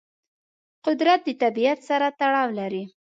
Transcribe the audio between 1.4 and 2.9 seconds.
طبیعت سره تړاو لري.